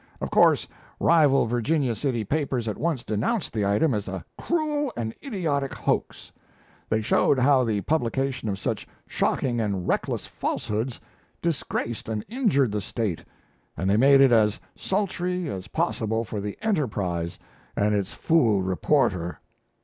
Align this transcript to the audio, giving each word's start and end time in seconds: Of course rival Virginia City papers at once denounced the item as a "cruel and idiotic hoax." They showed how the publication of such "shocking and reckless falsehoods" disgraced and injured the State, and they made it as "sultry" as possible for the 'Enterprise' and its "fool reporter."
Of 0.19 0.31
course 0.31 0.67
rival 0.99 1.45
Virginia 1.45 1.93
City 1.93 2.23
papers 2.23 2.67
at 2.67 2.79
once 2.79 3.03
denounced 3.03 3.53
the 3.53 3.67
item 3.67 3.93
as 3.93 4.07
a 4.07 4.25
"cruel 4.35 4.91
and 4.97 5.13
idiotic 5.23 5.75
hoax." 5.75 6.31
They 6.89 7.01
showed 7.03 7.37
how 7.37 7.63
the 7.63 7.81
publication 7.81 8.49
of 8.49 8.57
such 8.57 8.87
"shocking 9.05 9.59
and 9.59 9.87
reckless 9.87 10.25
falsehoods" 10.25 10.99
disgraced 11.39 12.09
and 12.09 12.25
injured 12.29 12.71
the 12.71 12.81
State, 12.81 13.23
and 13.77 13.87
they 13.87 13.95
made 13.95 14.21
it 14.21 14.31
as 14.31 14.59
"sultry" 14.75 15.47
as 15.47 15.67
possible 15.67 16.25
for 16.25 16.41
the 16.41 16.57
'Enterprise' 16.63 17.37
and 17.75 17.93
its 17.93 18.11
"fool 18.11 18.63
reporter." 18.63 19.39